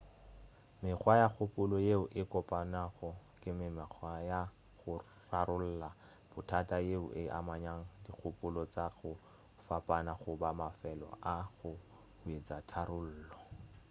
mekgwa 0.83 1.13
ya 1.21 1.27
kgopolo 1.31 1.75
yeo 1.87 2.03
e 2.21 2.23
kopanago 2.31 3.09
ke 3.41 3.49
mekgwa 3.59 4.11
ya 4.29 4.41
go 4.79 4.93
rarolla 5.29 5.89
bothata 6.31 6.77
yeo 6.89 7.05
e 7.21 7.23
amanyago 7.39 7.85
dikgopolo 8.03 8.61
tša 8.73 8.85
go 8.97 9.11
fapana 9.65 10.11
goba 10.21 10.49
mafelo 10.61 11.07
a 11.35 11.35
go 11.57 11.71
hwetša 12.21 12.57
tharollo 12.69 13.37